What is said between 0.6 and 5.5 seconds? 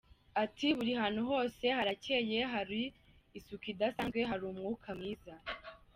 “Buri hantu hose harakeye, hari isukuidasanzwe, hari umwuka mwiza.